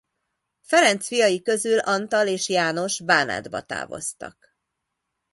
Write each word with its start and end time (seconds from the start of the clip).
Ferenc 0.61 1.03
fiai 1.07 1.41
közül 1.41 1.79
Antal 1.79 2.27
és 2.27 2.49
János 2.49 2.99
a 2.99 3.05
Bánátba 3.05 3.61
távoztak. 3.61 4.55